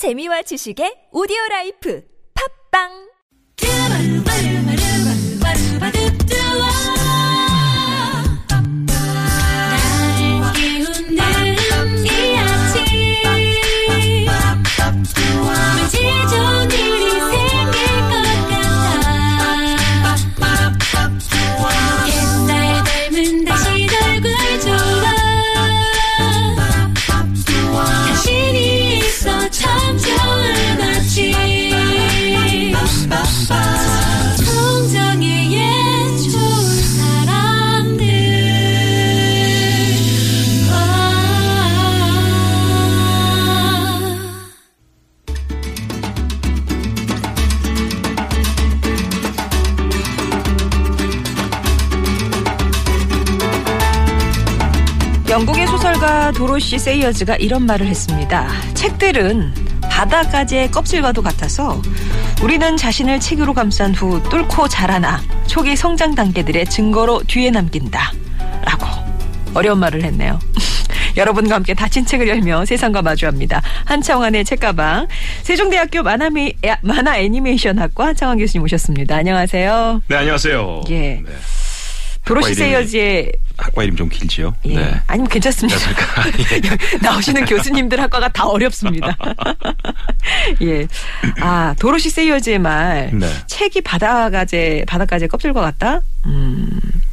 [0.00, 2.00] 재미와 지식의 오디오 라이프.
[2.32, 3.09] 팝빵
[56.32, 58.48] 도로시 세이어즈가 이런 말을 했습니다.
[58.74, 61.80] 책들은 바다가지의 껍질과도 같아서
[62.42, 68.12] 우리는 자신을 책으로 감싼 후 뚫고 자라나 초기 성장 단계들의 증거로 뒤에 남긴다.
[68.64, 68.86] 라고
[69.54, 70.38] 어려운 말을 했네요.
[71.16, 73.60] 여러분과 함께 닫힌 책을 열며 세상과 마주합니다.
[73.84, 75.08] 한창환의 책가방
[75.42, 79.16] 세종대학교 만화미, 야, 만화 애니메이션학과 한창환 교수님 오셨습니다.
[79.16, 80.02] 안녕하세요.
[80.08, 80.82] 네, 안녕하세요.
[80.90, 80.98] 예.
[80.98, 81.24] 네.
[82.30, 84.54] 도로시 학과 이름이- 세이어즈의 학과 이름 좀 길지요?
[84.66, 84.74] 예.
[84.76, 85.00] 네.
[85.06, 85.78] 아니면 괜찮습니다.
[87.02, 89.16] 나오시는 교수님들 학과가 다 어렵습니다.
[90.62, 90.86] 예.
[91.40, 93.10] 아, 도로시 세이어즈의 말.
[93.12, 93.28] 네.
[93.46, 96.00] 책이 바다가재, 바닷가재 껍질과 같다?
[96.26, 96.68] 음,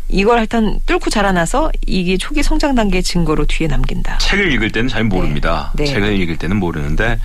[0.10, 4.20] 이걸 하여튼 뚫고 자라나서 이게 초기 성장 단계의 증거로 뒤에 남긴다.
[4.20, 5.74] 책을 읽을 때는 잘 모릅니다.
[5.76, 5.86] 네.
[5.86, 7.20] 책을 읽을 때는 모르는데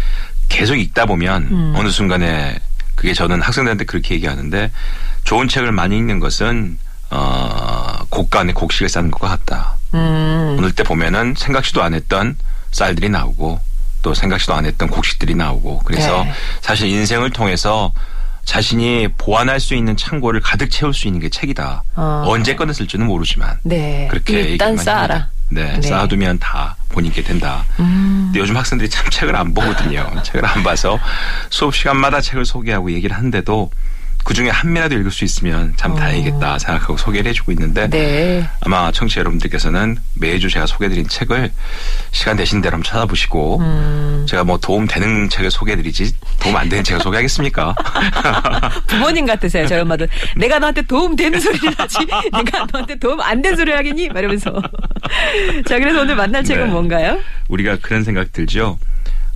[0.48, 1.72] 계속 읽다 보면 음.
[1.76, 2.56] 어느 순간에
[2.94, 4.70] 그게 저는 학생들한테 그렇게 얘기하는데
[5.24, 6.78] 좋은 책을 많이 읽는 것은
[7.12, 9.76] 어, 곡과 안에 곡식을 쌓는 것과 같다.
[9.94, 12.36] 음, 오늘 때 보면은 생각지도 안 했던
[12.70, 13.60] 쌀들이 나오고
[14.00, 16.32] 또 생각지도 안 했던 곡식들이 나오고 그래서 네.
[16.60, 17.92] 사실 인생을 통해서
[18.44, 21.84] 자신이 보완할 수 있는 창고를 가득 채울 수 있는 게 책이다.
[21.94, 22.24] 어.
[22.26, 24.08] 언제 꺼냈을지는 모르지만 네.
[24.10, 25.28] 그렇게 일단 쌓아라.
[25.50, 25.82] 네, 네.
[25.82, 27.64] 쌓아두면 다 본인께 된다.
[27.78, 30.10] 음, 근데 요즘 학생들이 참 책을 안 보거든요.
[30.24, 30.98] 책을 안 봐서
[31.50, 33.70] 수업 시간마다 책을 소개하고 얘기를 하는데도
[34.24, 37.88] 그 중에 한 면이라도 읽을 수 있으면 참 다행이겠다 생각하고 소개를 해주고 있는데 어.
[37.88, 38.48] 네.
[38.60, 41.50] 아마 청취자 여러분들께서는 매주 제가 소개해드린 책을
[42.12, 44.26] 시간 되신 대로 한번 찾아보시고 음.
[44.28, 47.74] 제가 뭐 도움 되는 책을 소개해드리지 도움 안 되는 책을 소개하겠습니까?
[48.86, 50.06] 부모님 같으세요, 저희 엄마도.
[50.36, 51.98] 내가 너한테 도움 되는 소리를 하지.
[52.32, 54.08] 내가 너한테 도움 안 되는 소리를 하겠니?
[54.08, 54.52] 막 이러면서.
[55.66, 56.70] 자, 그래서 오늘 만날 책은 네.
[56.70, 57.18] 뭔가요?
[57.48, 58.78] 우리가 그런 생각 들죠.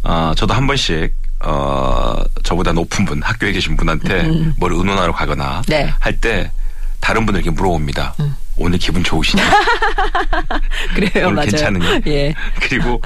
[0.02, 4.24] 어, 저도 한 번씩 어, 저보다 높은 분, 학교에 계신 분한테
[4.58, 5.62] 뭘 의논하러 가거나 음.
[5.68, 5.92] 네.
[6.00, 6.50] 할때
[7.00, 8.14] 다른 분들에게 물어봅니다.
[8.56, 9.42] 오늘 기분 좋으시냐?
[10.94, 11.50] 그래요, 오늘 맞아요.
[11.50, 12.00] 괜찮으냐?
[12.08, 12.34] 예.
[12.60, 13.00] 그리고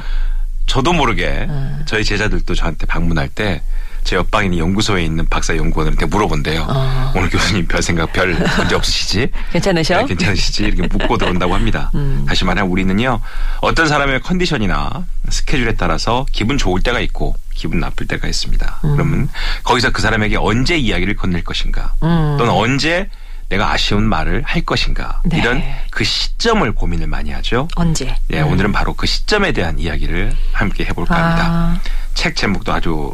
[0.66, 1.78] 저도 모르게 어.
[1.86, 3.60] 저희 제자들도 저한테 방문할 때
[4.04, 6.66] 제 옆방에 있는 연구소에 있는 박사 연구원한테 물어본대요.
[6.68, 7.12] 어.
[7.14, 9.28] 오늘 교수님 별 생각 별 문제 없으시지?
[9.52, 9.98] 괜찮으셔?
[10.00, 10.64] 네, 괜찮으시지?
[10.64, 11.90] 이렇게 묻고 들어온다고 합니다.
[11.94, 12.24] 음.
[12.26, 13.20] 다시 말하면 우리는요,
[13.60, 18.80] 어떤 사람의 컨디션이나 스케줄에 따라서 기분 좋을 때가 있고, 기분 나쁠 때가 있습니다.
[18.84, 18.92] 음.
[18.96, 19.28] 그러면
[19.64, 22.36] 거기서 그 사람에게 언제 이야기를 건넬 것인가, 음.
[22.38, 23.10] 또는 언제
[23.50, 25.38] 내가 아쉬운 말을 할 것인가, 네.
[25.38, 27.68] 이런 그 시점을 고민을 많이 하죠.
[27.76, 28.16] 언제?
[28.32, 31.46] 예, 오늘은 바로 그 시점에 대한 이야기를 함께 해볼까 합니다.
[31.46, 31.80] 아,
[32.14, 33.12] 책 제목도 아주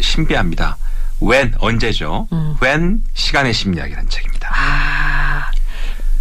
[0.00, 0.76] 신비합니다.
[1.20, 2.28] When, 언제죠?
[2.32, 2.56] 음.
[2.62, 4.50] When, 시간의 심리학이라는 책입니다.
[4.54, 5.50] 아.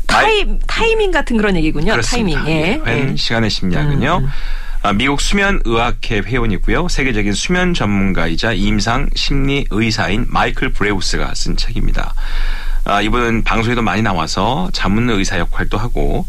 [0.08, 1.92] 타임, 타이밍 같은 그런 얘기군요.
[1.92, 2.42] 그렇습니다.
[2.42, 2.56] 타이밍.
[2.56, 2.82] 예.
[2.84, 3.16] When 예.
[3.16, 4.22] 시간의 심리학은요.
[4.24, 4.30] 음.
[4.84, 6.88] 아, 미국 수면의학회 회원이고요.
[6.88, 12.14] 세계적인 수면 전문가이자 임상 심리 의사인 마이클 브레우스가 쓴 책입니다.
[12.86, 16.26] 아, 이분은 방송에도 많이 나와서 자문 의사 역할도 하고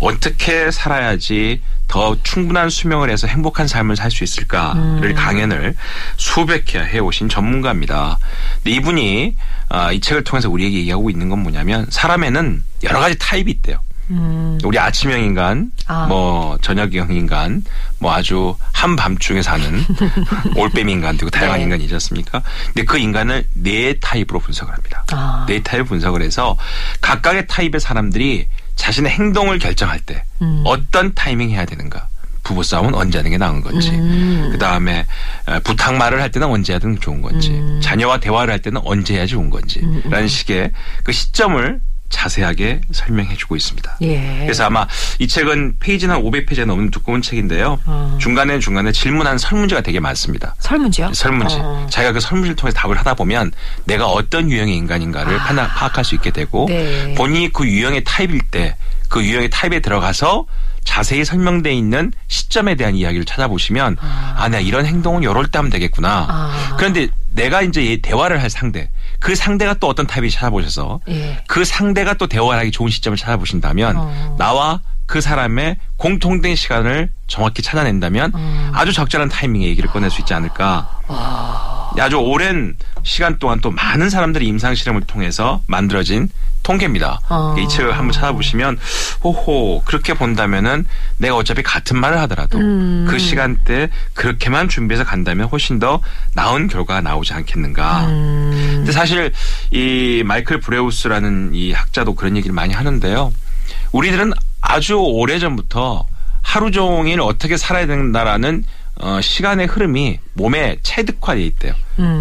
[0.00, 5.74] 어떻게 살아야지 더 충분한 수면을 해서 행복한 삶을 살 수 있을까를 강연을
[6.16, 8.18] 수백 회 해오신 전문가입니다.
[8.62, 9.36] 근데 이분이
[9.70, 13.80] 아, 이 책을 통해서 우리에게 얘기하고 있는 건 뭐냐면 사람에는 여러 가지 타입이 있대요.
[14.10, 14.58] 음.
[14.64, 16.06] 우리 아침형 인간, 아.
[16.06, 17.64] 뭐 저녁형 인간,
[17.98, 19.84] 뭐 아주 한밤중에 사는
[20.56, 21.64] 올빼미 인간 되고 다양한 네.
[21.64, 22.42] 인간이 있지 않습니까?
[22.66, 25.04] 근데 그 인간을 네 타입으로 분석을 합니다.
[25.12, 25.44] 아.
[25.48, 26.56] 네 타입 분석을 해서
[27.00, 30.62] 각각의 타입의 사람들이 자신의 행동을 결정할 때 음.
[30.64, 32.08] 어떤 타이밍 해야 되는가?
[32.44, 34.48] 부부싸움은 언제 하는 게 나은 건지, 음.
[34.50, 35.06] 그 다음에
[35.64, 37.78] 부탁 말을 할 때는 언제 하든 좋은 건지, 음.
[37.82, 40.72] 자녀와 대화를 할 때는 언제 해야 좋은 건지, 라는 식의
[41.04, 41.78] 그 시점을
[42.10, 43.98] 자세하게 설명해 주고 있습니다.
[44.02, 44.38] 예.
[44.40, 44.86] 그래서 아마
[45.18, 47.78] 이 책은 페이지는 한 500페이지가 넘는 두꺼운 책인데요.
[47.84, 48.18] 어.
[48.20, 50.54] 중간에 중간에 질문한 설문지가 되게 많습니다.
[50.58, 51.12] 설문지요?
[51.12, 51.56] 설문지.
[51.60, 51.86] 어.
[51.90, 53.52] 자기가 그 설문지를 통해 답을 하다 보면
[53.84, 57.14] 내가 어떤 유형의 인간인가를 파나- 파악할 수 있게 되고 네.
[57.14, 58.76] 본인이 그 유형의 타입일 때
[59.08, 60.44] 그 유형의 타입에 들어가서
[60.84, 66.26] 자세히 설명돼 있는 시점에 대한 이야기를 찾아보시면 아, 내가 이런 행동은 요럴 때 하면 되겠구나.
[66.28, 66.76] 아.
[66.76, 71.42] 그런데 내가 이제 이 대화를 할 상대, 그 상대가 또 어떤 타입이 찾아보셔서 예.
[71.46, 74.36] 그 상대가 또 대화를 하기 좋은 시점을 찾아보신다면 어.
[74.38, 78.70] 나와 그 사람의 공통된 시간을 정확히 찾아낸다면 어.
[78.74, 81.00] 아주 적절한 타이밍에 얘기를 꺼낼 수 있지 않을까.
[81.98, 86.28] 아주 오랜 시간 동안 또 많은 사람들이 임상 실험을 통해서 만들어진
[86.68, 87.20] 통계입니다.
[87.30, 87.56] 어.
[87.58, 88.78] 이 책을 한번 찾아보시면
[89.24, 90.84] 호호 그렇게 본다면은
[91.16, 93.06] 내가 어차피 같은 말을 하더라도 음.
[93.08, 96.02] 그 시간대 그렇게만 준비해서 간다면 훨씬 더
[96.34, 98.06] 나은 결과가 나오지 않겠는가.
[98.08, 98.72] 음.
[98.76, 99.32] 근데 사실
[99.70, 103.32] 이 마이클 브레우스라는 이 학자도 그런 얘기를 많이 하는데요.
[103.92, 106.04] 우리들은 아주 오래 전부터
[106.42, 108.64] 하루 종일 어떻게 살아야 된다라는
[109.00, 111.72] 어, 시간의 흐름이 몸에 체득화돼 있대요.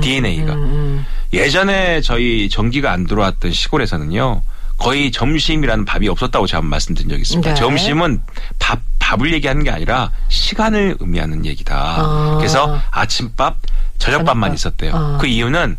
[0.02, 0.54] DNA가.
[0.54, 1.06] 음.
[1.34, 4.42] 예전에 저희 전기가 안 들어왔던 시골에서는요.
[4.78, 7.50] 거의 점심이라는 밥이 없었다고 제가 말씀드린 적이 있습니다.
[7.50, 7.56] 네.
[7.56, 8.22] 점심은
[8.60, 11.76] 밥, 밥을 얘기하는 게 아니라 시간을 의미하는 얘기다.
[11.76, 12.36] 아.
[12.38, 13.58] 그래서 아침밥,
[13.98, 14.54] 저녁밥만 저녁밥.
[14.56, 14.92] 있었대요.
[14.96, 15.18] 아.
[15.20, 15.78] 그 이유는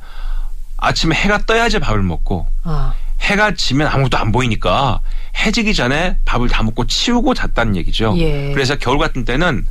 [0.79, 2.93] 아침에 해가 떠야지 밥을 먹고 아.
[3.21, 5.00] 해가 지면 아무것도 안 보이니까
[5.37, 8.15] 해지기 전에 밥을 다 먹고 치우고 잤다는 얘기죠.
[8.19, 8.53] 예.
[8.53, 9.65] 그래서 겨울 같은 때는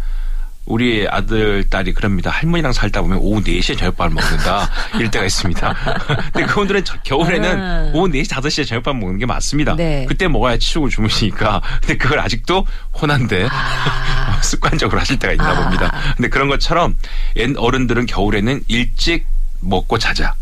[0.68, 2.30] 우리 아들, 딸이 그럽니다.
[2.30, 4.70] 할머니랑 살다 보면 오후 4시에 저녁밥을 먹는다.
[4.96, 5.74] 이럴 때가 있습니다.
[6.34, 7.92] 근데 그분들은 저- 겨울에는 아.
[7.94, 9.76] 오후 4시, 5시에 저녁밥 먹는 게 맞습니다.
[9.78, 10.06] 네.
[10.08, 11.62] 그때 먹어야 치우고 주무시니까.
[11.82, 12.68] 근데 그걸 아직도
[13.02, 14.40] 혼한데 아.
[14.44, 15.64] 습관적으로 하실 때가 있나 아.
[15.64, 15.92] 봅니다.
[16.18, 16.96] 근데 그런 것처럼
[17.38, 19.26] 옛 어른들은 겨울에는 일찍
[19.62, 20.36] 먹고 자자.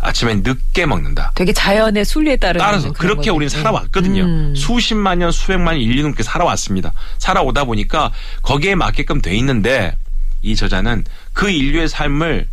[0.00, 1.32] 아침엔 늦게 먹는다.
[1.34, 3.30] 되게 자연의 순리에 따르는 따라서 그렇게.
[3.30, 4.22] 우리는 살아왔거든요.
[4.22, 4.54] 음.
[4.56, 6.92] 수십만 년, 수백만 년, 인류 넘게 살아왔습니다.
[7.18, 8.10] 살아오다 보니까
[8.42, 9.94] 거기에 맞게끔 돼 있는데
[10.42, 12.48] 이 저자는 그 인류의 삶을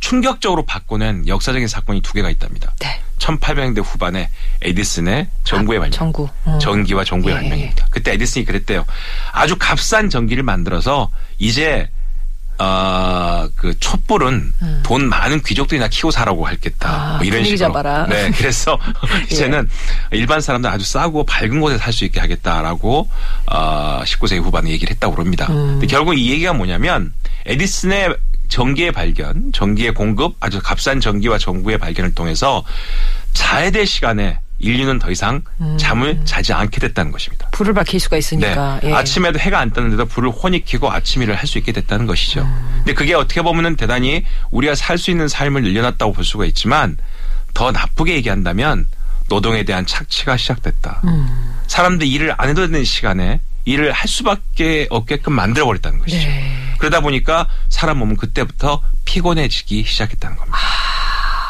[0.00, 2.72] 충격적으로 바꾸는 역사적인 사건이 두 개가 있답니다.
[2.80, 3.00] 네.
[3.18, 4.30] 1800년대 후반에
[4.62, 5.90] 에디슨의 전구의 발명.
[5.92, 6.28] 전구.
[6.44, 6.58] 어.
[6.60, 7.40] 전기와 전구의 예.
[7.40, 7.88] 발명입니다.
[7.90, 8.86] 그때 에디슨이 그랬대요.
[9.32, 11.90] 아주 값싼 전기를 만들어서 이제
[12.58, 14.52] 어, 그 촛불은
[14.82, 16.88] 돈 많은 귀족들이나 키고 사라고 할겠다.
[16.88, 16.94] 음.
[16.94, 17.58] 아, 뭐 이런 식으로.
[17.58, 18.06] 잡아라.
[18.06, 18.78] 네, 그래서
[19.30, 19.68] 이제는
[20.10, 23.08] 일반 사람들 아주 싸고 밝은 곳에 살 수 있게 하겠다라고
[23.46, 25.46] 어, 19세기 후반에 얘기를 했다고 그럽니다.
[25.50, 25.72] 음.
[25.72, 27.12] 근데 결국 이 얘기가 뭐냐면
[27.46, 28.16] 에디슨의
[28.48, 32.64] 전기의 발견, 전기의 공급, 아주 값싼 전기와 전구의 발견을 통해서
[33.34, 35.42] 자야 될 시간에 인류는 더 이상
[35.78, 37.48] 잠을 자지 않게 됐다는 것입니다.
[37.52, 38.18] 불을 밝힐 수가 네.
[38.18, 38.80] 있으니까.
[38.82, 38.92] 예.
[38.92, 42.40] 아침에도 해가 안 떴는데도 불을 혼이 켜고 아침 일을 할 수 있게 됐다는 것이죠.
[42.42, 42.72] 음.
[42.78, 46.96] 근데 그게 어떻게 보면은 대단히 우리가 살 수 있는 삶을 늘려놨다고 볼 수가 있지만
[47.54, 48.86] 더 나쁘게 얘기한다면
[49.28, 51.00] 노동에 대한 착취가 시작됐다.
[51.04, 51.54] 음.
[51.66, 56.26] 사람들이 일을 안 해도 되는 시간에 일을 할 수밖에 없게끔 만들어 버렸다는 것이죠.
[56.26, 56.74] 네.
[56.78, 60.58] 그러다 보니까 사람 몸은 그때부터 피곤해지기 시작했다는 겁니다.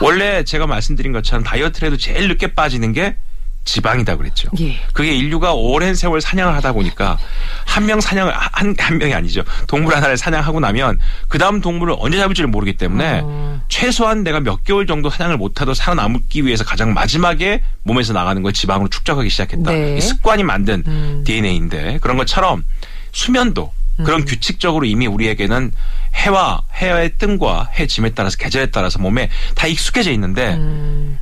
[0.01, 3.17] 원래 제가 말씀드린 것처럼 다이어트를 해도 제일 늦게 빠지는 게
[3.65, 4.49] 지방이다 그랬죠.
[4.61, 4.79] 예.
[4.95, 7.19] 그게 인류가 오랜 세월 사냥을 하다 보니까
[7.67, 9.43] 한 명 사냥을 한, 한 명이 아니죠.
[9.67, 10.99] 동물 하나를 사냥하고 나면
[11.29, 13.61] 그 다음 동물을 언제 잡을지를 모르기 때문에 어.
[13.69, 18.89] 최소한 내가 몇 개월 정도 사냥을 못하도 살아남기 위해서 가장 마지막에 몸에서 나가는 걸 지방으로
[18.89, 19.71] 축적하기 시작했다.
[19.71, 19.99] 네.
[19.99, 21.23] 이 습관이 만든 음.
[21.27, 22.65] DNA인데 그런 것처럼
[23.13, 23.71] 수면도
[24.05, 25.73] 그런 규칙적으로 이미 우리에게는
[26.15, 30.59] 해와 해의 뜸과 해 짐에 따라서 계절에 따라서 몸에 다 익숙해져 있는데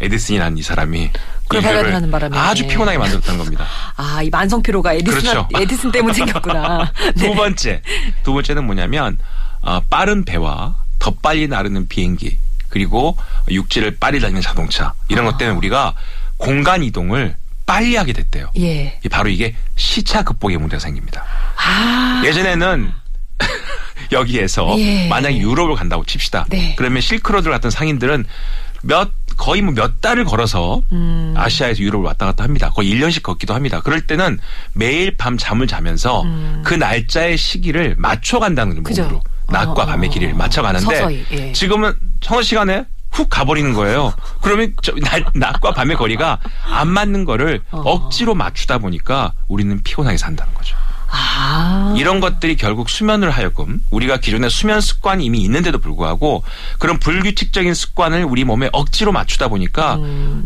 [0.00, 1.10] 에디슨이라는 이 사람이 음.
[1.48, 2.36] 그걸 바람에.
[2.36, 3.66] 아주 피곤하게 만들었다는 겁니다.
[3.96, 5.48] 아, 이 만성 피로가 에디슨, 그렇죠.
[5.56, 6.92] 에디슨 때문에 생겼구나.
[7.16, 7.82] 두 번째,
[8.24, 9.18] 두 번째는 뭐냐면
[9.62, 12.38] 어, 빠른 배와 더 빨리 나르는 비행기
[12.68, 13.16] 그리고
[13.48, 15.94] 육지를 빨리 달리는 자동차 이런 것 때문에 우리가
[16.36, 18.50] 공간 이동을 빨리 하게 됐대요.
[18.58, 18.98] 예.
[19.04, 21.24] 이 바로 이게 시차 극복의 문제가 생깁니다.
[21.56, 22.22] 아.
[22.24, 22.92] 예전에는
[24.12, 25.08] 여기에서 예.
[25.08, 26.46] 만약에 유럽을 간다고 칩시다.
[26.48, 26.74] 네.
[26.78, 28.24] 그러면 실크로드 같은 상인들은
[28.82, 31.34] 몇 거의 뭐 몇 달을 걸어서 음.
[31.36, 32.70] 아시아에서 유럽을 왔다 갔다 합니다.
[32.70, 33.80] 거의 1년씩 걷기도 합니다.
[33.80, 34.38] 그럴 때는
[34.72, 36.24] 매일 밤 잠을 자면서
[36.64, 38.82] 그 날짜의 시기를 맞춰 간다는 음.
[38.84, 41.52] 몸으로 낮과 어, 밤의 길이를 맞춰 가는데 서서히, 예.
[41.52, 41.92] 지금은
[42.22, 42.84] 서너 시간에
[43.16, 44.12] 훅 가버리는 거예요.
[44.42, 46.38] 그러면 저 낮, 낮과 밤의 거리가
[46.70, 47.80] 안 맞는 거를 어.
[47.84, 50.76] 억지로 맞추다 보니까 우리는 피곤하게 산다는 거죠.
[51.08, 51.94] 아.
[51.96, 56.42] 이런 것들이 결국 수면을 하여금 우리가 기존에 수면 습관이 이미 있는데도 불구하고
[56.78, 59.98] 그런 불규칙적인 습관을 우리 몸에 억지로 맞추다 보니까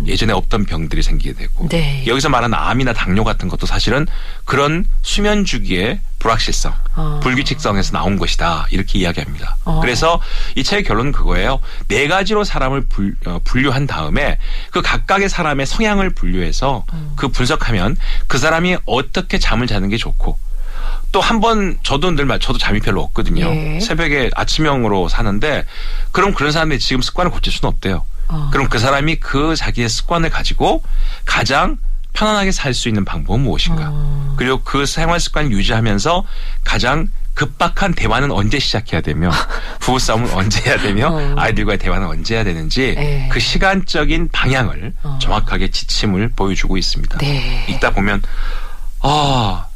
[0.06, 1.68] 예전에 없던 병들이 생기게 되고 음.
[1.68, 2.04] 네.
[2.06, 4.06] 여기서 말하는 암이나 당뇨 같은 것도 사실은
[4.44, 7.20] 그런 수면 주기의 불확실성, 어.
[7.22, 9.56] 불규칙성에서 나온 것이다 이렇게 이야기합니다.
[9.64, 9.80] 어.
[9.80, 10.20] 그래서
[10.54, 11.58] 이 책의 결론은 그거예요.
[11.88, 14.38] 네 가지로 사람을 분, 어, 분류한 다음에
[14.70, 17.12] 그 각각의 사람의 성향을 분류해서 음.
[17.16, 17.96] 그 분석하면
[18.28, 20.38] 그 사람이 어떻게 잠을 자는 게 좋고
[21.12, 23.46] 또 한 번 저도 늘 말, 저도 잠이 별로 없거든요.
[23.46, 23.80] 예.
[23.80, 25.64] 새벽에 아침형으로 사는데
[26.12, 28.04] 그럼 그런 사람들이 지금 습관을 고칠 수는 없대요.
[28.28, 28.48] 어.
[28.52, 30.84] 그럼 그 사람이 그 자기의 습관을 가지고
[31.24, 31.78] 가장
[32.12, 33.88] 편안하게 살 수 있는 방법은 무엇인가?
[33.90, 34.34] 어.
[34.36, 36.24] 그리고 그 생활 습관을 유지하면서
[36.64, 39.30] 가장 급박한 대화는 언제 시작해야 되며
[39.80, 41.34] 부부싸움은 언제 해야 되며 어.
[41.38, 43.28] 아이들과의 대화는 언제 해야 되는지 에.
[43.30, 45.18] 그 시간적인 방향을 어.
[45.22, 47.18] 정확하게 지침을 보여주고 있습니다.
[47.18, 47.66] 네.
[47.70, 48.22] 읽다 보면
[49.02, 49.66] 아,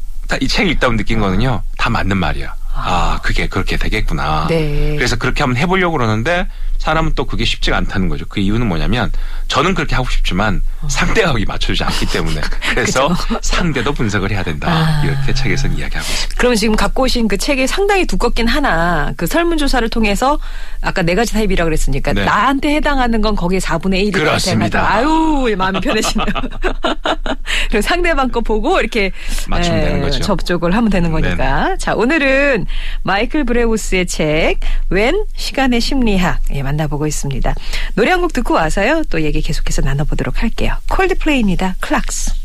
[0.41, 1.62] 이책 읽다 보면 느낀 거는요.
[1.79, 2.55] 다 맞는 말이야.
[2.76, 4.47] 아, 그게 그렇게 되겠구나.
[4.49, 4.95] 네.
[4.97, 6.47] 그래서 그렇게 한번 해보려고 그러는데
[6.85, 8.26] 사람은 또 그게 쉽지가 않다는 거죠.
[8.29, 9.11] 그 이유는 뭐냐면
[9.49, 12.43] 저는 그렇게 하고 싶지만 상대가 거기 맞춰주지 않기 때문에
[12.75, 13.09] 그래서
[13.41, 14.69] 상대도 분석을 해야 된다.
[14.71, 15.03] 아.
[15.03, 16.35] 이렇게 책에서는 이야기하고 있습니다.
[16.37, 20.38] 그럼 지금 갖고 오신 그 책이 상당히 두껍긴 하나 그 설문조사를 통해서
[20.83, 22.26] 아까 네 가지 타입이라고 그랬으니까 네.
[22.26, 24.87] 나한테 해당하는 건 거기에 4분의 1이 그렇습니다.
[24.87, 26.26] 아유 마음이 편해지네요.
[27.71, 29.11] 그리고 상대방 거 보고 이렇게
[29.49, 30.21] 맞추면 에, 되는 거죠.
[30.21, 31.76] 접촉을 하면 되는 거니까.
[31.79, 32.67] 자 오늘은
[33.05, 34.61] 마이클 브레우스의 책
[34.91, 37.54] 웬 시간의 심리학 예, 만 나보고 있습니다.
[37.95, 40.75] 노래 한 곡 듣고 와서요 또 얘기 계속해서 나눠보도록 할게요.
[40.88, 41.76] 콜드플레이입니다.
[41.81, 42.43] 클락스.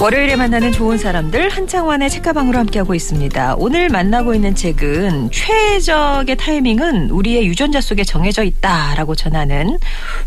[0.00, 3.56] 월요일에 만나는 좋은 사람들 한창환의 책가방으로 함께하고 있습니다.
[3.58, 9.76] 오늘 만나고 있는 책은 최적의 타이밍은 우리의 유전자 속에 정해져 있다라고 전하는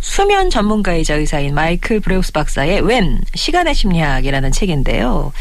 [0.02, 5.32] 수면 전문가이자 의사인 마이클 브레우스 박사의 웬 시간의 심리학이라는 책인데요.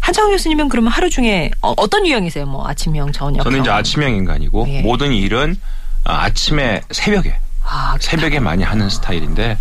[0.00, 2.46] 한창환 교수님은 그러면 하루 중에 어, 떤 유형이세요?
[2.46, 3.44] 뭐 아침형, 저녁형?
[3.44, 4.82] 저는 이제 아침형 인간이고 예.
[4.82, 5.56] 모든 일은
[6.02, 9.56] 아, 아침에 새벽에 아, 새벽에 많이 하는 스타일인데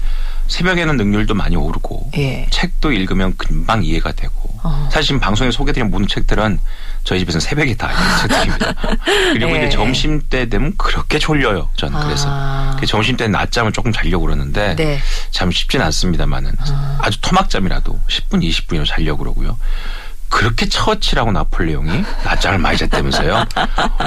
[0.54, 2.46] 새벽에는 능률도 많이 오르고 예.
[2.52, 4.88] 책도 읽으면 금방 이해가 되고 어.
[4.92, 6.60] 사실 지금 방송에 소개드린 모든 책들은
[7.04, 8.74] 저희 집에서는 새벽에 다 읽는 책들입니다.
[9.34, 9.58] 그리고 예.
[9.58, 11.70] 이제 점심 때 되면 그렇게 졸려요.
[11.76, 12.78] 저는 그래서 아.
[12.80, 15.00] 그 점심 때 낮잠을 조금 자려고 그러는데 네.
[15.32, 16.52] 참 쉽진 않습니다만은
[17.00, 19.58] 아 주 토막잠이라도 10분 20분이라도 자려고 그러고요.
[20.34, 23.46] 그렇게 처치라고 나폴레옹이 낮잠을 많이 잤다면서요.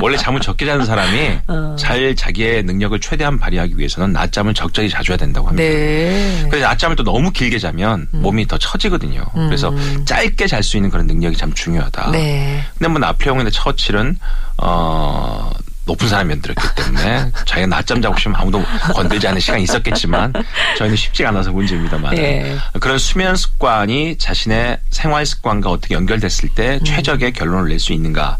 [0.02, 1.76] 원래 잠을 적게 자는 사람이 어.
[1.78, 5.62] 잘 자기의 능력을 최대한 발휘하기 위해서는 낮잠을 적절히 자줘야 된다고 합니다.
[5.62, 6.44] 네.
[6.50, 9.24] 그래서 낮잠을 또 너무 길게 자면 몸이 더 처지거든요.
[9.36, 9.46] 음.
[9.46, 9.72] 그래서
[10.04, 12.10] 짧게 잘 수 있는 그런 능력이 참 중요하다.
[12.10, 12.60] 네.
[12.76, 14.18] 근데 뭐 나폴레옹의 처칠은
[14.58, 15.52] 어
[15.86, 18.62] 높은 사람이 만들었기 때문에 자기가 낮잠 자고 싶으면 아무도
[18.92, 20.32] 건들지 않는 시간이 있었겠지만
[20.78, 22.56] 저희는 쉽지가 않아서 문제입니다만 예.
[22.80, 26.84] 그런 수면 습관이 자신의 생활 습관과 어떻게 연결됐을 때 음.
[26.84, 28.38] 최적의 결론을 낼 수 있는가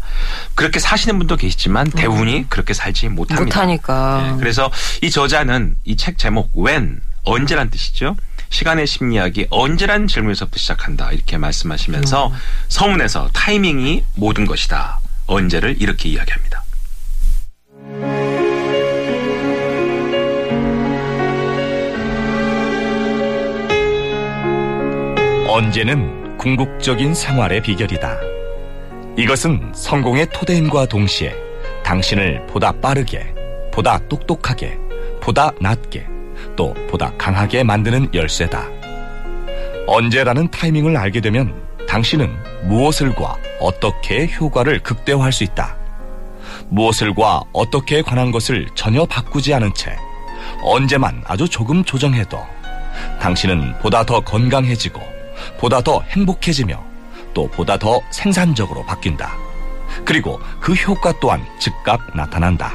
[0.55, 3.41] 그렇게 사시는 분도 계시지만 대부분이 그렇게 살지 못합니다.
[3.43, 3.45] 음.
[3.45, 4.29] 못하니까.
[4.31, 4.69] 네, 그래서
[5.01, 8.15] 이 저자는 이 책 제목 when 언제란 뜻이죠.
[8.49, 12.31] 시간의 심리학이 언제란 질문에서부터 시작한다 이렇게 말씀하시면서
[12.69, 14.99] 서문에서 타이밍이 모든 것이다.
[15.27, 16.63] 언제를 이렇게 이야기합니다.
[25.57, 28.15] 언제는 궁극적인 생활의 비결이다.
[29.17, 31.33] 이것은 성공의 토대임과 동시에
[31.83, 33.33] 당신을 보다 빠르게,
[33.73, 34.77] 보다 똑똑하게,
[35.19, 36.05] 보다 낫게,
[36.55, 38.67] 또 보다 강하게 만드는 열쇠다.
[39.87, 41.59] 언제라는 타이밍을 알게 되면
[41.89, 42.31] 당신은
[42.65, 45.75] 무엇을과 어떻게 효과를 극대화할 수 있다.
[46.69, 49.95] 무엇을과 어떻게 관한 것을 전혀 바꾸지 않은 채
[50.61, 52.37] 언제만 아주 조금 조정해도
[53.19, 55.16] 당신은 보다 더 건강해지고
[55.57, 56.83] 보다 더 행복해지며
[57.33, 59.35] 또 보다 더 생산적으로 바뀐다.
[60.05, 62.73] 그리고 그 효과 또한 즉각 나타난다.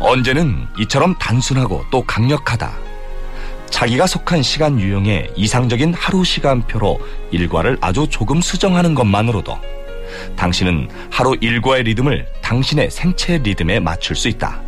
[0.00, 2.72] 언제는 이처럼 단순하고 또 강력하다.
[3.70, 6.98] 자기가 속한 시간 유형의 이상적인 하루 시간표로
[7.30, 9.58] 일과를 아주 조금 수정하는 것만으로도
[10.36, 14.62] 당신은 하루 일과의 리듬을 당신의 생체 리듬에 맞출 수 있다.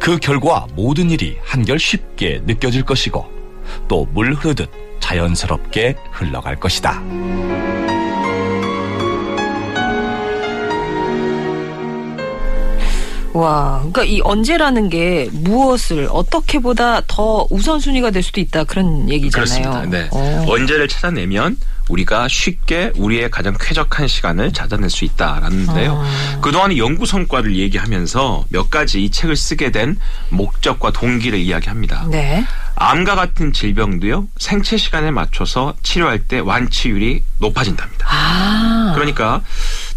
[0.00, 3.41] 그 결과 모든 일이 한결 쉽게 느껴질 것이고
[3.88, 7.02] 또 물 흐르듯 자연스럽게 흘러갈 것이다.
[13.34, 19.62] 와, 그러니까 이 언제라는 게 무엇을 어떻게보다 더 우선순위가 될 수도 있다 그런 얘기잖아요.
[19.62, 19.86] 그렇습니다.
[19.86, 20.08] 네.
[20.12, 20.44] 어.
[20.48, 21.56] 언제를 찾아내면
[21.92, 26.02] 우리가 쉽게 우리의 가장 쾌적한 시간을 찾아낼 수 있다라는데요.
[26.02, 26.40] 아.
[26.40, 29.98] 그동안 연구 성과를 얘기하면서 몇 가지 이 책을 쓰게 된
[30.30, 32.06] 목적과 동기를 이야기합니다.
[32.10, 32.44] 네.
[32.74, 38.06] 암과 같은 질병도요 생체 시간에 맞춰서 치료할 때 완치율이 높아진답니다.
[38.08, 38.92] 아.
[38.94, 39.42] 그러니까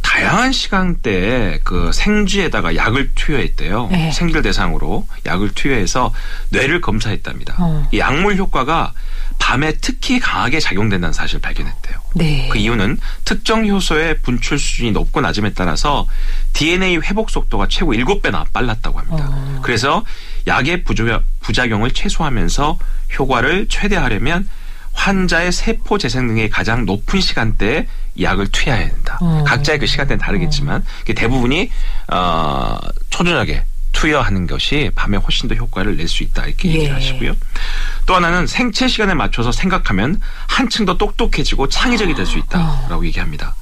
[0.02, 3.88] 다양한 시간대에 그 생쥐에다가 약을 투여했대요.
[3.92, 4.12] 네.
[4.12, 6.14] 생쥐를 대상으로 약을 투여해서
[6.50, 7.56] 뇌를 검사했답니다.
[7.58, 7.88] 어.
[7.92, 8.94] 이 약물 효과가
[9.40, 11.98] 밤에 특히 강하게 작용된다는 사실을 발견했대요.
[12.16, 12.50] 네.
[12.52, 16.08] 그 이유는 특정 효소의 분출 수준이 높고 낮음에 따라서
[16.54, 19.28] DNA 회복 속도가 최고 7배나 빨랐다고 합니다.
[19.30, 19.60] 어.
[19.62, 20.04] 그래서
[20.48, 20.84] 약의
[21.42, 22.80] 부작용을 최소화하면서
[23.20, 24.48] 효과를 최대화하려면
[24.94, 29.18] 환자의 세포 재생 능력이 가장 높은 시간대에 이 약을 투여해야 된다.
[29.22, 29.44] 어.
[29.46, 31.70] 각자의 그 시간대는 다르겠지만 그게 대부분이
[32.12, 32.78] 어,
[33.10, 33.64] 초저녁에
[33.96, 36.92] 투여하는 것이 밤에 훨씬 더 효과를 낼 수 있다 이렇게 얘기를 예.
[36.92, 37.36] 하시고요.
[38.06, 43.56] 또 하나는 생체 시간에 맞춰서 생각하면 한층 더 똑똑해지고 창의적이 될 수 있다라고 얘기합니다.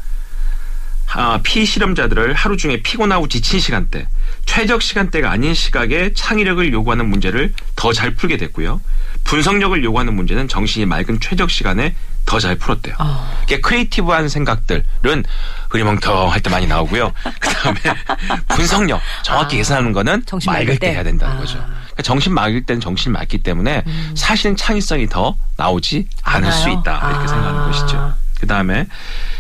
[1.16, 4.08] 아, 피실험자들을 하루 중에 피곤하고 지친 시간대,
[4.46, 8.82] 최적 시간대가 아닌 시각에 창의력을 요구하는 문제를 더 잘 풀게 됐고요.
[9.24, 12.96] 분석력을 요구하는 문제는 정신이 맑은 최적 시간에 더 잘 풀었대요.
[13.00, 13.40] 어.
[13.44, 15.24] 이게 creative한 생각들은
[15.70, 17.12] 흐리멍텅할 때 많이 나오고요.
[17.40, 17.80] 그다음에
[18.50, 20.92] 분석력, 정확히 아, 계산하는 거는 정신 맑을 때 때?
[20.94, 21.40] 해야 된다는 아.
[21.40, 21.56] 거죠.
[21.58, 23.84] 그러니까 정신 맑을 때는 정신 맑기 때문에
[24.16, 26.70] 사실은 창의성이 더 나오지 않을 수?
[26.70, 27.28] 있다 이렇게 아.
[27.28, 28.14] 생각하는 것이죠.
[28.44, 28.88] 그 다음에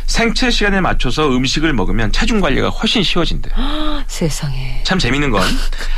[0.06, 3.50] 생체 시간에 맞춰서 음식을 먹으면 체중 관리가 훨씬 쉬워진대.
[4.08, 4.80] 세상에.
[4.86, 5.44] 참 재밌는 건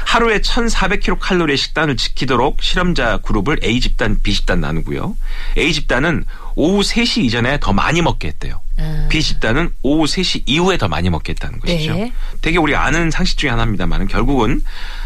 [0.06, 5.16] 하루에 1,400kcal 식단을 지키도록 실험자 그룹을 A 집단, B 집단 나누고요.
[5.60, 8.60] A 집단은 오후 3시 이전에 더 많이 먹게 했대요.
[8.80, 9.08] 음.
[9.12, 11.94] B 집단은 오후 3시 이후에 더 많이 먹게 했다는 것이죠.
[11.94, 12.12] 네.
[12.42, 14.64] 되게 우리가 아는 상식 중에 하나입니다만 결국은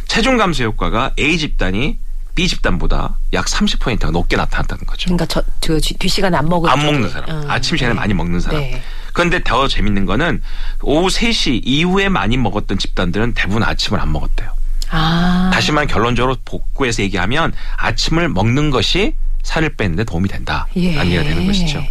[0.07, 1.97] 체중 감소 효과가 A 집단이
[2.39, 5.07] B 집단보다 약 30%가 높게 나타났다는 거죠.
[5.13, 6.79] 그러니까 저, 저 뒷시간에 안 먹은 안.
[6.85, 7.29] 먹는 사람.
[7.29, 7.51] 음.
[7.51, 7.99] 아침 시간에 네.
[7.99, 8.61] 많이 먹는 사람.
[8.61, 8.81] 네.
[9.11, 10.41] 그런데 더 재밌는 거는
[10.81, 14.51] 오후 3시 이후에 많이 먹었던 집단들은 대부분 아침을 안 먹었대요.
[14.89, 15.51] 아.
[15.53, 20.65] 다시 말해 결론적으로 복구해서 얘기하면 아침을 먹는 것이 살을 빼는데 도움이 된다.
[20.77, 20.97] 예.
[20.97, 21.83] 얘기가 되는 것이죠.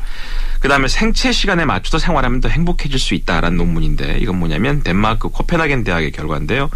[0.60, 6.12] 그다음에 생체 시간에 맞춰서 생활하면 더 행복해질 수 있다라는 논문인데 이건 뭐냐면 덴마크 코펜하겐 대학의
[6.12, 6.70] 결과인데요.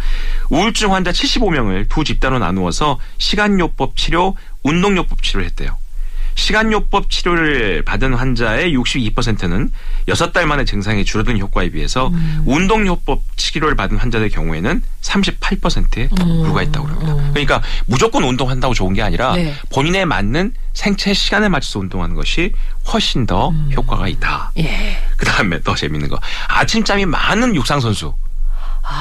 [0.51, 5.82] 우울증 환자 75명을 두 집단으로 나누어서 시간요법 치료, 운동요법 치료를 했대요.
[6.35, 9.71] 시간요법 치료를 받은 환자의 62%는
[10.09, 12.43] 6달 만에 증상이 줄어든 효과에 비해서 음.
[12.47, 16.43] 운동요법 치료를 받은 환자들 경우에는 38%에 더 음.
[16.43, 17.31] 불과했다고 합니다.
[17.31, 19.55] 그러니까 무조건 운동한다고 좋은 게 아니라 네.
[19.71, 22.53] 본인에 맞는 생체 시간에 맞춰서 운동하는 것이
[22.93, 24.53] 훨씬 더 효과가 있다.
[24.59, 24.99] 예.
[25.17, 26.19] 그 다음에 더 재밌는 거.
[26.49, 28.15] 아침잠이 많은 육상선수.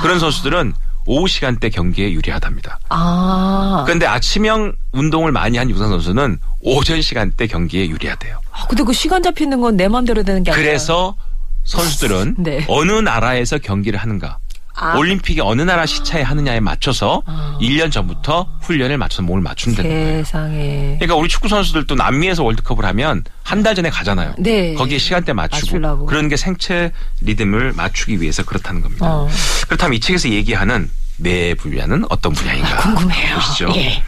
[0.01, 0.73] 그런 선수들은
[1.05, 2.79] 오후 시간대 경기에 유리하답니다.
[2.89, 3.83] 아.
[3.85, 8.39] 그런데 아침형 운동을 많이 한 육상선수는 오전 시간대 경기에 유리하대요.
[8.51, 10.63] 아, 근데 그 시간 잡히는 건 내 마음대로 되는 게 아니라.
[10.65, 11.15] 그래서
[11.63, 12.65] 선수들은 네.
[12.67, 14.37] 어느 나라에서 경기를 하는가.
[14.75, 14.95] 아.
[14.97, 17.57] 올림픽이 어느 나라 시차에 하느냐에 맞춰서 아.
[17.61, 20.17] 1년 전부터 훈련을 맞춰서 몸을 맞춘다는 거예요.
[20.23, 20.95] 세상에.
[20.99, 24.33] 그러니까 우리 축구 선수들도 남미에서 월드컵을 하면 한 달 전에 가잖아요.
[24.39, 24.73] 네.
[24.73, 26.05] 거기에 시간대 맞추고 맞추려고.
[26.07, 29.05] 그런 게 생체 리듬을 맞추기 위해서 그렇다는 겁니다.
[29.07, 29.29] 어.
[29.67, 32.77] 그렇다면 이 책에서 얘기하는 뇌 분야는 어떤 분야인가?
[32.77, 33.35] 궁금해요.
[33.35, 33.71] 보시죠.
[33.75, 34.01] 예.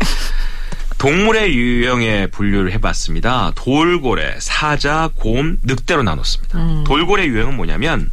[0.97, 3.51] 동물의 유형에 분류를 해봤습니다.
[3.55, 6.57] 돌고래, 사자, 곰, 늑대로 나눴습니다.
[6.57, 6.83] 음.
[6.85, 8.09] 돌고래 유형은 뭐냐면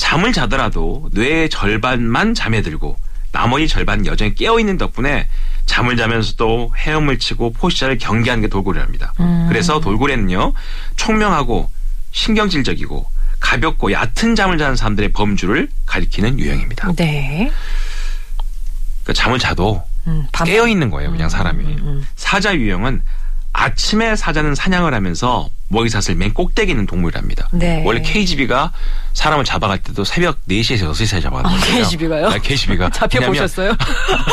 [0.00, 2.96] 잠을 자더라도 뇌의 절반만 잠에 들고
[3.32, 5.28] 나머지 절반 여전히 깨어있는 덕분에
[5.66, 9.12] 잠을 자면서도 헤엄을 치고 포식자를 경계하는 게 돌고래랍니다.
[9.20, 9.44] 음.
[9.48, 10.54] 그래서 돌고래는요
[10.96, 11.70] 총명하고
[12.12, 13.06] 신경질적이고
[13.40, 16.92] 가볍고 얕은 잠을 자는 사람들의 범주를 가리키는 유형입니다.
[16.96, 17.52] 네.
[19.04, 21.62] 그러니까 잠을 자도 음, 밤- 깨어 있는 거예요, 그냥 사람이.
[21.64, 22.06] 음.
[22.16, 23.02] 사자 유형은
[23.52, 27.48] 아침에 사자는 사냥을 하면서 먹이사슬 맨 꼭대기 있는 동물이랍니다.
[27.52, 27.82] 네.
[27.84, 28.72] 원래 KGB가
[29.12, 31.74] 사람을 잡아갈 때도 새벽 4시에서 6시에 잡아가는 거예요.
[31.84, 32.28] KGB 가요?
[32.28, 32.90] 네, KGB가.
[32.94, 33.72] 잡혀보셨어요?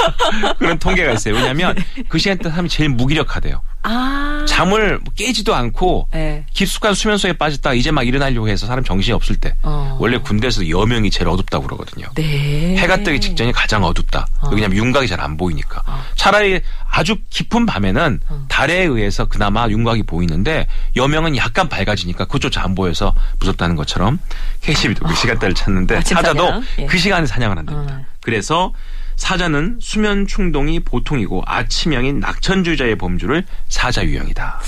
[0.57, 1.35] 그런 통계가 있어요.
[1.35, 1.75] 왜냐하면
[2.09, 3.61] 그 시간대 사람이 제일 무기력하대요.
[3.89, 4.45] 아.
[4.47, 6.45] 잠을 깨지도 않고 네.
[6.53, 9.97] 깊숙한 수면 속에 빠졌다가 이제 막 일어나려고 해서 사람 정신이 없을 때 어.
[9.99, 12.07] 원래 군대에서 여명이 제일 어둡다고 그러거든요.
[12.15, 12.75] 네.
[12.77, 14.27] 해가 뜨기 직전이 가장 어둡다.
[14.51, 15.81] 왜냐하면 윤곽이 잘 안 보이니까.
[16.15, 18.19] 차라리 아주 깊은 밤에는
[18.49, 24.19] 달에 의해서 그나마 윤곽이 보이는데 여명은 약간 밝아지니까 그조차 안 보여서 무섭다는 것처럼
[24.61, 26.63] KCB도 그 시간대를 찾는데 사자도 사냥?
[26.79, 26.85] 예.
[26.85, 27.95] 그 시간에 사냥을 한답니다.
[27.95, 28.05] 음.
[28.21, 28.73] 그래서
[29.17, 34.59] 사자는 수면 충동이 보통이고 아침형인 낙천주의자의 범주를 사자 유형이다.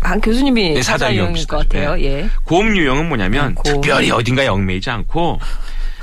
[0.00, 1.56] 한 교수님이 네, 사자 사자 유형 유형일 것.
[1.68, 1.94] 같아요.
[1.94, 2.04] 네.
[2.04, 2.28] 예.
[2.44, 3.72] 곰 유형은 뭐냐면 음, 곰.
[3.72, 5.40] 특별히 어딘가에 얽매이지 않고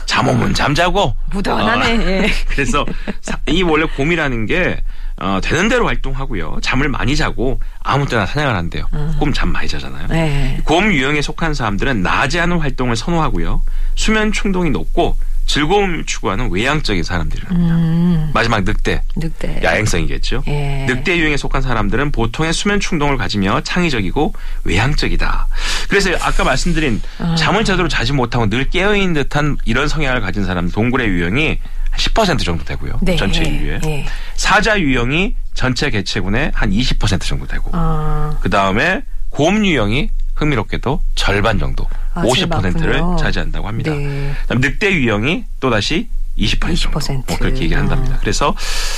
[0.08, 1.98] 잠오면 잠자고 무던하네.
[1.98, 2.30] 어, 예.
[2.50, 2.86] 그래서
[3.22, 4.82] 사- 이 원래 곰이라는 게
[5.18, 6.58] 어, 되는 대로 활동하고요.
[6.64, 8.86] 잠을 많이 자고 아무 때나 사냥을 한대요.
[9.20, 10.06] 곰잠 많이 자잖아요.
[10.06, 10.10] 음.
[10.10, 10.60] 네.
[10.64, 13.62] 곰 유형에 속한 사람들은 낮에 하는 활동을 선호하고요.
[13.96, 15.16] 수면 충동이 높고
[15.52, 17.76] 즐거움을 추구하는 외향적인 사람들이랍니다.
[17.76, 19.02] 음, 마지막 늑대.
[19.18, 19.60] 늑대.
[19.62, 20.44] 야행성이겠죠.
[20.48, 20.86] 예.
[20.88, 24.34] 늑대 유형에 속한 사람들은 보통의 수면 충동을 가지며 창의적이고
[24.64, 25.48] 외향적이다.
[25.90, 27.36] 그래서 아까 말씀드린 아.
[27.36, 31.60] 잠을 제대로 자지 못하고 늘 깨어있는 듯한 이런 성향을 가진 사람 동굴의 유형이
[31.92, 33.00] 한10% 정도 되고요.
[33.02, 33.18] 네.
[33.18, 33.82] 전체 인류에.
[33.86, 34.06] 예.
[34.36, 41.60] 사자 유형이 전체 개체군의 한 20% 정도 되고 아, 그 다음에 곰 유형이 흥미롭게도 절반
[41.60, 43.16] 정도 아, 50%를 맞군요.
[43.18, 43.92] 차지한다고 합니다.
[43.94, 44.34] 네.
[44.50, 47.14] 늑대 유형이 또다시 20% 정도 20%.
[47.28, 48.16] 뭐 그렇게 얘기를 한답니다.
[48.16, 48.20] 아.
[48.20, 48.56] 그래서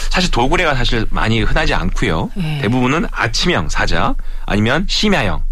[0.10, 2.32] 사실 돌고래가 사실 많이 흔하지 않고요.
[2.38, 2.60] 예.
[2.62, 5.44] 대부분은 아침형 사자 아니면 심야형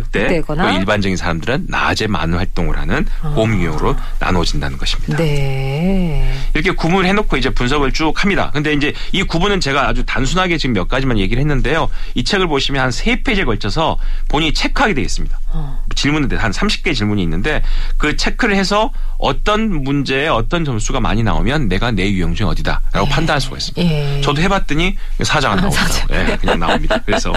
[0.00, 0.64] 늑대 늑대 거나.
[0.64, 5.14] 그리고 일반적인 사람들은 낮에 많은 활동을 하는 곰 유형으로 나눠진다는 것입니다.
[5.14, 5.16] 아.
[5.18, 6.32] 네.
[6.54, 8.50] 이렇게 구분을 해놓고 이제 분석을 쭉 합니다.
[8.52, 11.88] 근데 이제 이 구분은 제가 아주 단순하게 지금 몇 가지만 얘기를 했는데요.
[12.14, 15.38] 이 책을 보시면 한 세 페이지에 걸쳐서 본인이 체크하게 되어 있습니다.
[15.50, 15.84] 어.
[15.94, 17.62] 질문은 한 30개 질문이 있는데
[17.98, 23.40] 그 체크를 해서 어떤 문제에 어떤 점수가 많이 나오면 내가 내 유형 중에 어디다라고 판단할
[23.40, 23.82] 수가 있습니다.
[23.82, 24.20] 예.
[24.22, 25.92] 저도 해봤더니 사자가 나오더라고요.
[25.92, 26.06] 사자.
[26.32, 26.98] 예, 그냥 나옵니다.
[27.04, 27.32] 그래서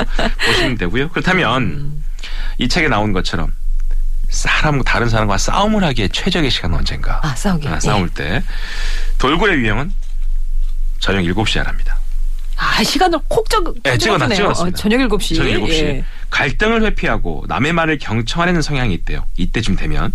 [0.45, 1.09] 보시면 되고요.
[1.09, 2.03] 그렇다면 음.
[2.57, 3.53] 이 책에 나온 것처럼
[4.29, 7.19] 사람 다른 사람과 싸움을 하기에 최적의 시간은 언젠가?
[7.23, 7.67] 아, 싸우기.
[7.67, 8.43] 아, 싸울 때
[9.17, 9.91] 돌고래 유형은
[10.99, 11.97] 저녁 7시에 하랍니다.
[12.57, 14.35] 아, 시간을 콕 적, 예, 찍어놨, 찍어놨네요.
[14.35, 14.77] 찍어놨습니다.
[14.77, 15.35] 어, 저녁 7시.
[15.37, 15.71] 저녁 7시.
[15.71, 16.05] 예.
[16.29, 19.25] 갈등을 회피하고 남의 말을 경청하려는 성향이 있대요.
[19.37, 20.13] 이때쯤 되면.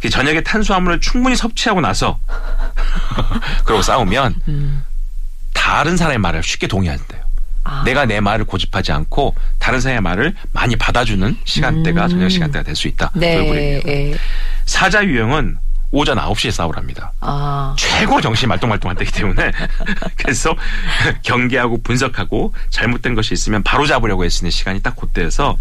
[0.00, 2.20] 그 저녁에 탄수화물을 충분히 섭취하고 나서
[3.64, 4.84] 그러고 싸우면 음.
[5.54, 7.27] 다른 사람의 말을 쉽게 동의한대요.
[7.68, 7.82] 아.
[7.84, 12.88] 내가 내 말을 고집하지 않고 다른 사람의 말을 많이 받아주는 시간대가 저녁 시간대가 될 수
[12.88, 13.10] 있다.
[13.16, 13.20] 음.
[13.20, 13.36] 네.
[13.36, 13.82] 돌고래.
[13.86, 14.14] 예.
[14.64, 15.58] 사자 유형은
[15.90, 17.12] 오전 9시에 싸우랍니다.
[17.20, 17.74] 아.
[17.78, 19.50] 최고 정신 말똥말똥할 때이기 때문에
[20.16, 20.54] 그래서
[21.22, 25.56] 경계하고 분석하고 잘못된 것이 있으면 바로 잡으려고 애쓰는 시간이 딱 그때여서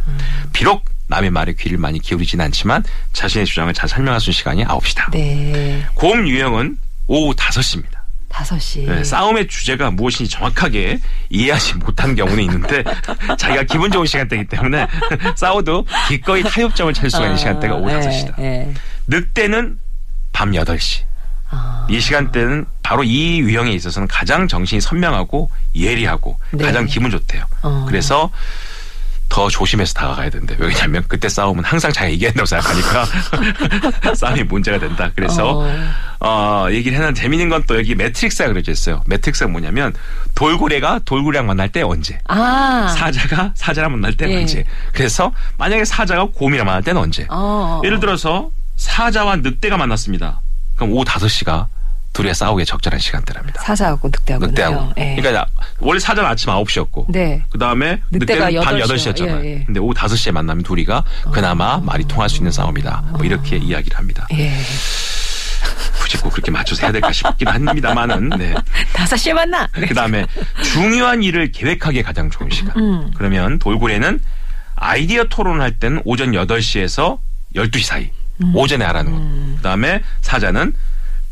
[0.53, 5.11] 비록 남의 말에 귀를 많이 기울이진 않지만 자신의 주장을 잘 설명할 수 있는 시간이 9시다.
[5.11, 5.85] 네.
[5.93, 7.96] 곰 유형은 오후 5시입니다.
[8.29, 8.85] 5시.
[8.87, 12.83] 네, 싸움의 주제가 무엇인지 정확하게 이해하지 못한 경우는 있는데
[13.37, 14.87] 자기가 기분 좋은 시간대이기 때문에
[15.35, 18.39] 싸워도 기꺼이 타협점을 찾을 수가 있는 시간대가 오후 5시다.
[18.39, 18.73] 예.
[19.07, 19.79] 늑대는
[20.33, 21.03] 밤 8시.
[21.49, 21.87] 아.
[21.89, 26.65] 이 시간대는 바로 이 유형에 있어서는 가장 정신이 선명하고 예리하고 네.
[26.65, 27.45] 가장 기분 좋대요.
[27.63, 27.85] 어.
[27.87, 28.29] 그래서
[29.29, 30.55] 더 조심해서 다가가야 된대.
[30.57, 33.05] 왜냐하면 그때 싸우면 항상 자기가 이겨낸다고 생각하니까
[34.15, 35.11] 싸움이 문제가 된다.
[35.15, 35.73] 그래서 어.
[36.71, 39.03] 얘기를 해놨는데 재밌는 건 또 여기 매트릭스가 그려져 있어요.
[39.07, 39.93] 매트릭스가 뭐냐면
[40.35, 42.93] 돌고래가 돌고래랑 만날 때 언제 아.
[42.97, 44.37] 사자가 사자랑 만날 때 예.
[44.37, 47.81] 언제 그래서 만약에 사자가 곰이랑 만날 때는 언제 어.
[47.83, 50.39] 예를 들어서 사자와 늑대가 만났습니다.
[50.75, 51.65] 그럼 오후 5시가
[52.13, 53.61] 둘이 싸우기에 적절한 시간대랍니다.
[53.61, 54.45] 사자하고 늑대하고.
[54.47, 54.93] 늑대하고.
[54.97, 55.15] 예.
[55.17, 55.45] 그러니까
[55.79, 57.43] 원래 사자는 아침 9시였고 네.
[57.51, 59.13] 그다음에 늑대가 늑대는 밤 8시 요.
[59.13, 59.43] 8시였잖아요.
[59.45, 59.63] 예, 예.
[59.65, 63.03] 근데 오후 5시에 만나면 둘이가 그나마 말이 통할 수 있는 싸움이다.
[63.11, 64.25] 뭐 이렇게 이야기를 합니다.
[64.33, 64.53] 예.
[66.07, 68.55] 굳이 꼭 그렇게 맞춰서 해야 될까 싶긴 합니다만은 네.
[68.93, 69.67] 5시에 만나.
[69.73, 70.25] 그 다음에
[70.63, 72.77] 중요한 일을 계획하기에 가장 좋은 시간.
[72.77, 73.11] 음.
[73.15, 74.19] 그러면 돌고래는
[74.75, 77.19] 아이디어 토론을 할 때는 오전 8시에서
[77.55, 78.09] 12시 사이.
[78.41, 78.55] 음.
[78.55, 79.55] 오전에 하라는 것.
[79.57, 80.73] 그다음에 사자는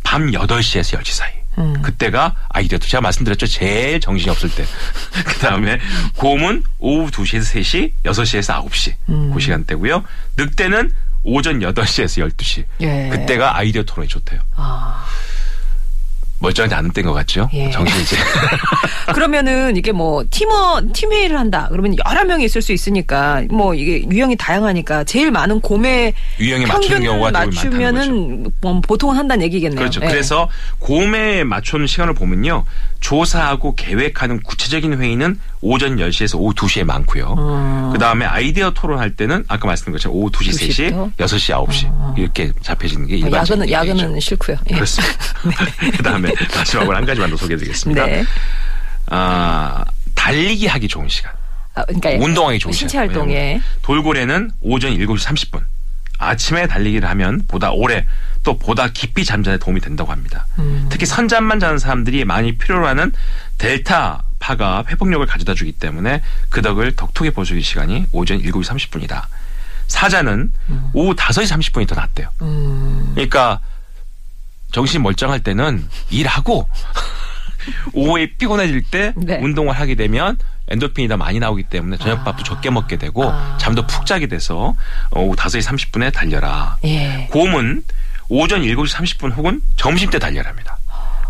[0.03, 1.31] 밤 8시에서 10시 사이.
[1.57, 1.81] 음.
[1.81, 3.47] 그때가 아이디어 제가 말씀드렸죠.
[3.47, 4.65] 제일 정신이 없을 때.
[5.25, 5.79] 그 다음에
[6.17, 8.93] 곰은 오후 2시에서 3시, 6시에서 9시.
[9.07, 9.31] 음.
[9.33, 10.03] 그 시간대고요.
[10.35, 10.91] 늑대는
[11.25, 12.63] 오전 8시에서 12시.
[12.81, 13.09] 예.
[13.11, 14.39] 그때가 아이디어 토론이 좋대요.
[14.55, 15.03] 아.
[16.39, 17.49] 멀쩡하지 않은 때인 것 같죠?
[17.53, 17.71] 예.
[17.71, 18.17] 정신이 이제.
[19.13, 21.67] 그러면은 이게 뭐 팀원 팀회의를 한다.
[21.71, 27.03] 그러면 여러 명이 있을 수 있으니까 뭐 이게 유형이 다양하니까 제일 많은 곰의 유형에 맞추는
[27.03, 27.31] 경우가.
[27.31, 29.79] 맞추면은 뭐 보통은 한다는 얘기겠네요.
[29.79, 30.01] 그렇죠.
[30.03, 30.07] 예.
[30.07, 32.65] 그래서 곰에 맞추는 시간을 보면요.
[33.05, 37.35] 조사하고 계획하는 구체적인 회의는 오전 10시에서 오후 2시에 많고요.
[37.37, 37.89] 어.
[37.93, 41.15] 그 다음에 아이디어 토론할 때는 아까 말씀드린 것처럼 오후 2시, 3시, 2시부터?
[41.17, 44.03] 6시, 9시 이렇게 잡혀지는 게뭐 일반적인 야근은 얘기죠.
[44.05, 44.57] 야근은 싫고요.
[44.71, 44.73] 예.
[44.73, 45.15] 그렇습니다.
[45.97, 48.05] 그 다음에 마지막으로 한 가지만 더 소개해드리겠습니다.
[48.07, 48.23] 네.
[49.11, 51.31] 아, 달리기 하기 좋은 시간.
[51.75, 53.05] 아, 그러니까 운동하기 좋은 신체 시간.
[53.05, 55.61] 활동에 돌고래는 오전 7시 30분.
[56.25, 58.05] 아침에 달리기를 하면 보다 오래
[58.43, 60.45] 또 보다 깊이 잠자는 데 도움이 된다고 합니다.
[60.59, 60.87] 음.
[60.89, 63.11] 특히 선잠만 자는 사람들이 많이 필요로 하는
[63.57, 66.93] 델타 파가 회복력을 가져다 주기 때문에 그 덕을
[67.45, 69.23] 수 있는 시간이 오전 7시 30분이다.
[69.87, 70.51] 사자는
[70.93, 72.29] 오후 5시 30분이 더 낫대요.
[72.41, 73.11] 음.
[73.13, 73.59] 그러니까
[74.71, 76.67] 정신이 멀쩡할 때는 일하고
[77.93, 79.37] 오후에 피곤해질 때 네.
[79.41, 83.57] 운동을 하게 되면 엔도핀이 더 많이 나오기 때문에 저녁밥도 적게 먹게 되고 아.
[83.59, 84.75] 잠도 푹 자게 돼서
[85.11, 86.77] 오후 5시 30분에 달려라.
[86.83, 87.27] 예.
[87.31, 87.83] 곰은
[88.29, 90.77] 오전 7시 30분 혹은 점심때 달려랍니다.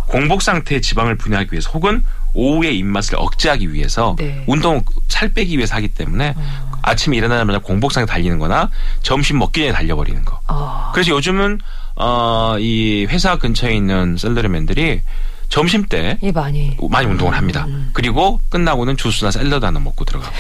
[0.08, 4.44] 공복 상태의 지방을 분해하기 위해서 혹은 오후의 입맛을 억제하기 위해서 네.
[4.46, 6.36] 운동 살 빼기 위해서 하기 때문에
[6.82, 8.70] 아침에 일어나자마자 공복상에 달리는 거나
[9.02, 10.40] 점심 먹기 전에 달려버리는 거.
[10.48, 10.92] 어.
[10.94, 11.60] 그래서 요즘은
[11.96, 15.02] 어, 이 회사 근처에 있는 셀러리맨들이
[15.50, 16.76] 점심 때 예, 많이.
[16.90, 17.68] 많이 운동을 합니다.
[17.94, 20.34] 그리고 끝나고는 주스나 샐러드 하나 먹고 들어가고.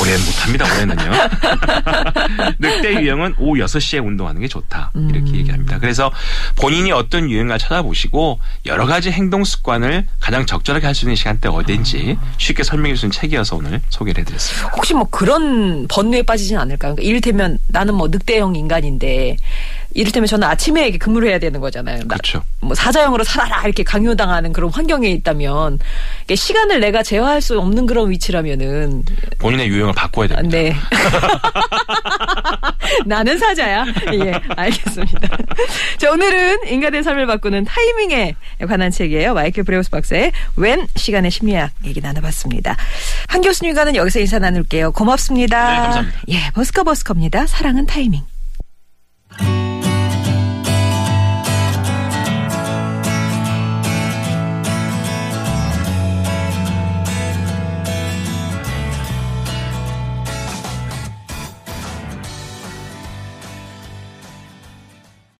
[0.00, 1.10] 올해는 못합니다, 올해는요.
[2.58, 4.92] 늑대 유형은 오후 6시에 운동하는 게 좋다.
[4.94, 5.78] 이렇게 얘기합니다.
[5.78, 6.12] 그래서
[6.56, 12.18] 본인이 어떤 유형을 찾아보시고 여러 가지 행동 습관을 가장 적절하게 할 수 있는 시간대 어딘지
[12.38, 14.68] 쉽게 설명해 주는 책이어서 오늘 소개를 해드렸습니다.
[14.76, 16.96] 혹시 뭐 그런 번뇌에 빠지진 않을까요?
[16.96, 19.36] 그러니까 이를테면 나는 뭐 늑대형 인간인데
[19.94, 21.98] 이를테면 저는 아침에 근무를 해야 되는 거잖아요.
[21.98, 22.42] 나- 그렇죠.
[22.60, 25.78] 뭐 사자형으로 살아라 이렇게 강요당하는 그런 환경에 있다면
[26.24, 29.04] 이게 시간을 내가 제어할 수 없는 그런 위치라면은
[29.38, 30.58] 본인의 유형을 바꿔야 아, 됩니다.
[30.58, 30.76] 네.
[33.06, 33.84] 나는 사자야.
[34.14, 35.36] 예, 알겠습니다.
[35.98, 38.34] 자, 오늘은 인간의 삶을 바꾸는 타이밍에
[38.66, 39.34] 관한 책이에요.
[39.34, 42.76] 마이클 브레우스 박사의 웬 시간의 심리학 얘기 나눠봤습니다.
[43.28, 44.92] 한 교수님과는 여기서 인사 나눌게요.
[44.92, 45.70] 고맙습니다.
[45.70, 46.18] 네, 감사합니다.
[46.28, 47.46] 예, 버스커 버스커입니다.
[47.46, 48.22] 사랑은 타이밍.